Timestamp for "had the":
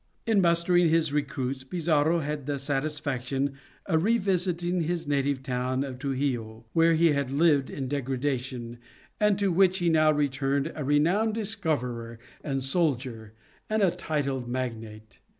2.21-2.57